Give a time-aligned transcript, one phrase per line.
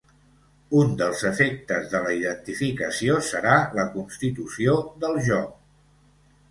[0.83, 5.43] Un dels efectes de la identificació serà la constitució del jo.